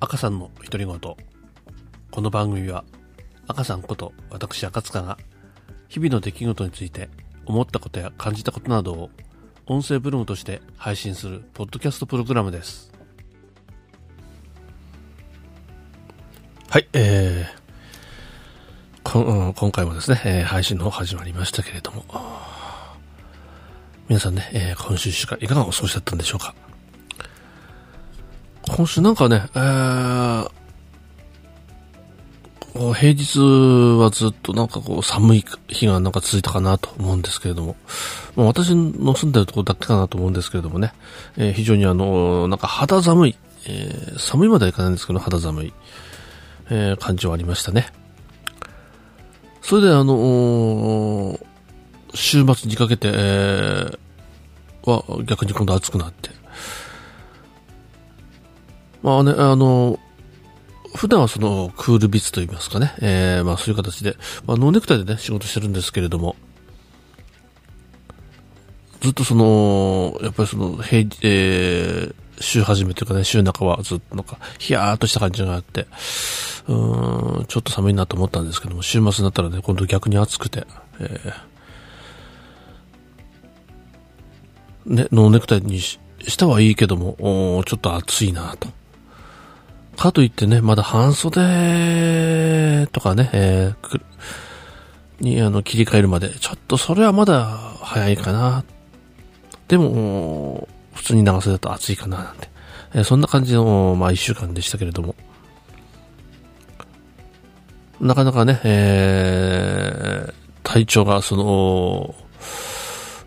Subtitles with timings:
[0.00, 1.00] 赤さんの独り言。
[2.12, 2.84] この番組は、
[3.48, 5.18] 赤さんこと私赤塚が、
[5.88, 7.08] 日々の出来事について
[7.46, 9.10] 思ったことや感じたことなどを、
[9.66, 12.92] 音声ブログとして配信するポッドキャストプログラムです。
[16.70, 22.04] はい、えー、こん今回もですね、えー配信の方始まりましたけれども、
[24.08, 26.54] 皆さんね、えー今週1週間いかがお過ごしだったんでしょうか
[28.78, 30.50] 今週なんかね、えー
[32.94, 33.40] 平日
[33.98, 37.74] はずっとなんかこう寒い日がなんか続いたかなと思うんですけれども、
[38.36, 40.92] まあ、私の住んでるところだけかなと思うんですけれどもね、
[41.36, 45.72] えー非常にあの、なんか肌寒い、えー寒いまではいかないんですけど、肌寒い、
[46.70, 47.88] えー感じはありましたね。
[49.60, 51.36] それであの、
[52.14, 53.98] 週末にかけて、え
[54.84, 56.30] は逆に今度暑くなって、
[59.02, 59.98] まあね、あの、
[60.94, 66.36] 普段はそのクールビズと言いますかね、えー、まあそういう形で、まあノーネクタイでね、仕事してるんですけれども、
[69.00, 75.86] ずっとその、やっぱりその、平、えー、週始めというかね、週中はずっとなんか、ヒヤーっとした感じがあって、
[76.66, 80.66] うん、ちょっと寒いなと思ったんですけども、週末になったらね、今度逆に暑くて、
[80.98, 87.16] えー、ね、ノーネクタイにししたはいいけども、
[87.58, 88.68] おちょっと暑いなと。
[89.98, 94.00] かといってね、まだ半袖とかね、えー
[95.20, 97.44] にあの切り替えるまで、ちょっとそれはまだ
[97.82, 98.64] 早いかな。
[99.66, 102.48] でも、普通に長袖だと暑いかななんて。
[102.94, 105.16] えーそんな感じの、まあ一週間でしたけれども。
[108.00, 112.14] なかなかね、えー体調がそ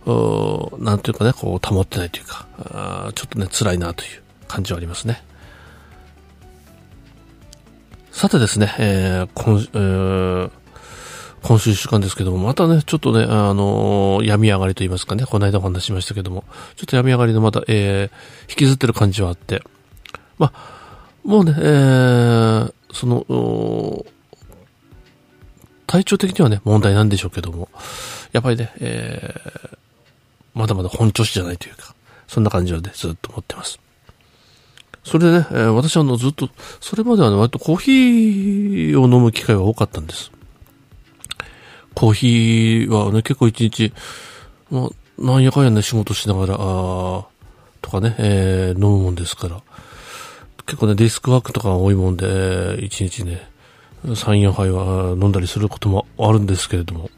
[0.06, 5.24] の、なんていうかね、こう保ってないというか、あちょっとね、辛いなという感じはありますね。
[8.12, 10.52] さてですね、えー今えー
[11.44, 16.44] 今週一週間ですけども、またね、ちょっとね、あのー病み上がりと言いますかね、この間お話しましたけども、
[16.76, 19.64] ちょっと病み上がりのまた、えー引きずってる感じはあって、
[20.38, 24.06] まあ、もうね、えーその、
[25.88, 27.70] 体調的にはね、問題なんでしょうけども、
[28.34, 29.78] やっぱりね、えー
[30.54, 31.96] まだまだ本調子じゃないというか、
[32.28, 33.80] そんな感じはね、ずっと思ってます。
[35.04, 40.32] それでね、えー私はあのずっと、それまではね、割とコーヒーを飲む機会が多かったんです。
[41.96, 43.94] コーヒーはね、結構一日、
[44.70, 44.90] まあ、
[45.22, 46.58] なんやかんやね、仕事しながら、あ
[47.82, 49.62] とかね、えー飲むもんですから、
[50.66, 53.50] 結構ね、デスクワークとか多いもんで、一日ね、
[54.06, 57.10] 3、4杯は飲んだりすることもあるんですけれども、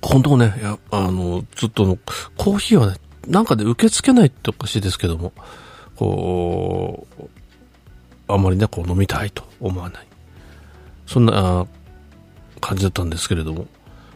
[0.00, 1.98] 今度ね、や、あの、ずっとの、
[2.36, 5.32] コーヒーはね、なんかで受け付けないっておかしいですけども、
[5.96, 7.24] こう、
[8.28, 10.06] あまりね、こう飲みたいと思わない。
[11.06, 11.66] そんな
[12.60, 13.66] 感じだったんですけれども、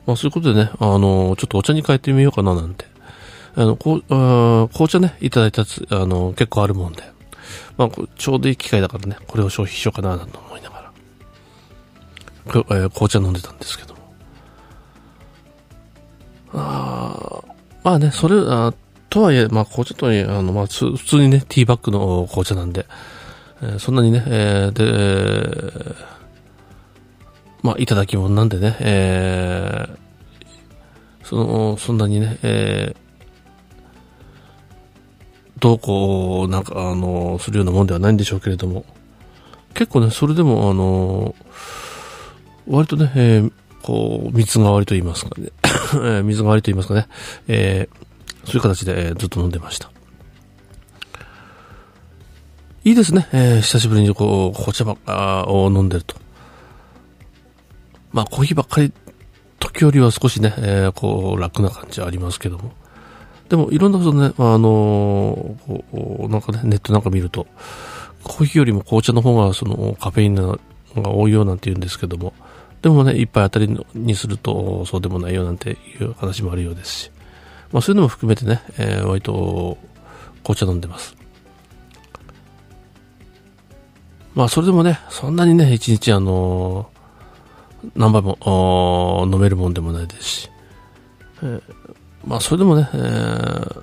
[0.07, 2.87] まあそういうことでね、あの、ちょっとお茶に変えてみようかななんて。
[3.57, 7.03] あの、こう、紅茶ね、いただいたつ、あの、結構あるもんで、
[7.77, 10.93] まあちょうどいい機会だからね、これを消費しようかななんて思いながら、
[12.47, 14.01] えー紅茶飲んでたんですけども。
[16.53, 17.51] あー
[17.83, 18.73] まあね、それ、あ
[19.11, 22.87] とはいえ、まあ紅茶とはいえ、あの、まあ普通にね、ティーバッグの紅茶なんで、
[23.61, 25.95] えーそんなにね、えーで、えー
[27.63, 33.11] まあ、いただき物なんでね、えーその、そんなにね、えー
[35.59, 38.87] どうこう、なんか、あの、するようなもんではないんでしょうけれども、
[39.75, 41.35] 結構ね、それでも、あの、
[42.67, 43.53] 割とね、えー
[43.83, 45.51] こう、水代わりと言いますかね、
[46.25, 47.09] 水代わりと言いますかね、
[47.49, 48.10] えー
[48.45, 49.91] そういう形で、えーずっと飲んでました。
[52.85, 56.17] いいですね、えー久しぶりにこう、紅茶ばっかを飲んでると。
[58.13, 58.93] まあ、コーヒーばっかり、
[59.59, 62.73] 時よりは少しね、えーこう、楽な感じはありますけども。
[63.49, 67.47] でも、いろんなことね、あのーこうなんかね、ネットなんか見ると、
[68.25, 70.59] コーヒーよりも紅茶の方が、その、カフェインが
[70.95, 72.33] 多いようなんて言うんですけども、
[72.83, 77.11] でもね、一杯当たりにすると、そうでもないよなんていう話もあるようですし、
[77.73, 79.79] まあ、そういうのも含めてね、えー割と、
[80.43, 81.17] 紅茶飲んでます。
[84.35, 87.01] まあ、それでもね、そんなにね、一日あのー
[87.97, 90.51] 何杯も飲めるもんでもないですし、
[91.43, 91.63] えー
[92.27, 93.83] まあ、それでもね、えー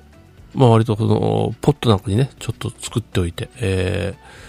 [0.54, 4.48] まあ、割とこの、ポットなんかにね、ちょっと作っておいて、えー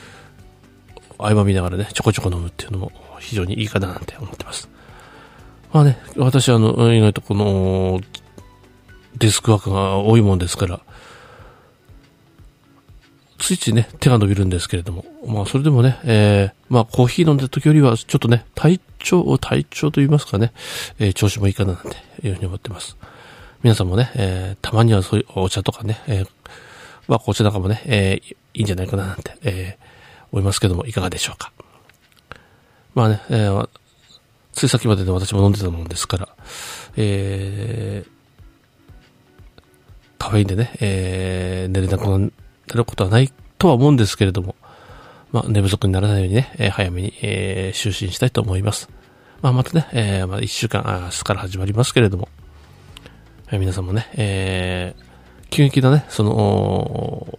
[1.20, 4.69] 合間見ながらね、ちょこちょこ飲むっていうのも非常にいいかななんて思ってます。
[5.73, 8.00] まあね、私はあの、意外とこの、
[9.16, 10.81] デスクワークが多いもんですから、
[13.38, 20.52] ついついね、手が伸びるんですけれども、まあ、それでもね、えー、まあ、コーヒー飲んでる時よりは、ちょっとね、体調、体調と言いますかね、
[20.99, 21.96] えー、調子もいいかななんて
[22.26, 22.96] いうふうに思ってます。
[23.62, 26.28] 皆さんもね、えー、たまにはそういうお茶とかね、えー、
[27.06, 31.52] まあ、紅茶なんかもね、えー、いいんじゃないかななんて、えー、思いますけども、いかがでしょうか。
[32.94, 33.69] まあね、えー、
[34.52, 36.28] つい先までで私も飲んでたもんですから、
[36.96, 38.18] えー、
[40.19, 42.31] カフェインでね、えー、寝れなくな
[42.75, 44.56] ることはないとは思うんですけれども、
[45.32, 48.88] まあ、寝不足にならないようにね、えー、早めに、えー、就寝したいと思います。
[49.43, 52.29] まあ、またね、えー、まあ、一週間、明日から始まりますけれども、
[53.50, 57.38] えー、皆さんもね、えー、急激なね、その、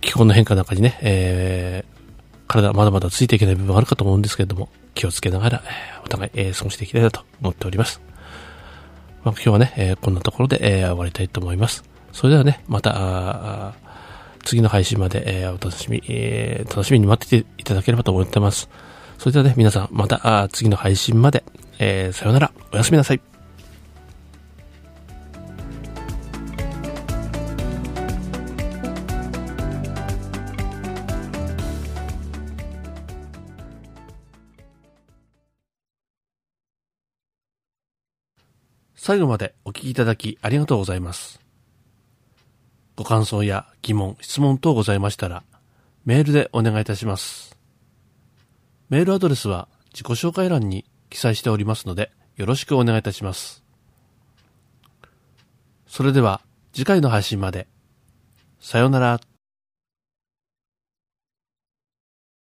[0.00, 1.98] 気候の変化の中にね、えー、
[2.46, 5.62] 体まだまだついていけない部分あるかと思うんですけれども、気をつけながら、
[6.04, 8.07] お互い、えー、過ごしていきたいなと思っております。
[9.28, 11.84] まあ、今日はね、えー、こんなところで、えー、終わりたいと思います。
[12.12, 13.74] それではね、また、
[14.42, 18.70] 次の配信まで、えー、お楽しみ、えー、楽しみに待ってていただければと思ってます。
[19.18, 21.44] それではね、皆さん、また、次の配信まで、
[21.78, 23.20] えー、さようなら、おやすみなさい。
[39.00, 41.40] 最後までお聞きいただきありがとうございます。
[42.96, 45.44] ご感想や疑問、質問等ございましたら、
[46.04, 47.56] メールでお願いいたします。
[48.90, 53.62] メールアドレスは自己紹介欄に記載しておりますので、よろしくお願いいたします。
[55.86, 56.40] それでは、
[56.72, 57.68] 次回の配信まで。
[58.58, 59.20] さようなら。